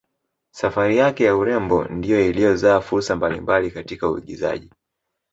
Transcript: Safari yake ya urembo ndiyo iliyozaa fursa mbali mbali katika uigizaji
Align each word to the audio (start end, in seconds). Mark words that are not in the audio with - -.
Safari 0.51 0.97
yake 0.97 1.23
ya 1.23 1.35
urembo 1.35 1.85
ndiyo 1.85 2.25
iliyozaa 2.29 2.79
fursa 2.81 3.15
mbali 3.15 3.41
mbali 3.41 3.71
katika 3.71 4.09
uigizaji 4.09 4.69